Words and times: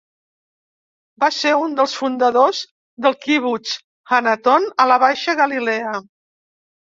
Va 1.23 1.27
ser 1.39 1.51
un 1.65 1.75
dels 1.79 1.93
fundadors 1.97 2.61
del 3.07 3.17
kibbutz 3.27 3.75
Hanaton 4.17 4.67
a 4.85 4.89
la 4.93 4.99
Baixa 5.05 5.37
Galilea. 5.43 5.95